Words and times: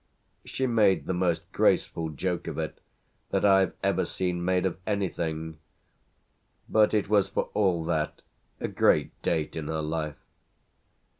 She 0.43 0.65
made 0.65 1.05
the 1.05 1.13
most 1.13 1.51
graceful 1.51 2.09
joke 2.09 2.47
of 2.47 2.57
it 2.57 2.81
that 3.29 3.45
I've 3.45 3.73
ever 3.83 4.03
seen 4.03 4.43
made 4.43 4.65
of 4.65 4.79
anything; 4.87 5.59
but 6.67 6.95
it 6.95 7.07
was 7.07 7.29
for 7.29 7.51
all 7.53 7.85
that 7.85 8.23
a 8.59 8.67
great 8.67 9.11
date 9.21 9.55
in 9.55 9.67
her 9.67 9.83
life. 9.83 10.17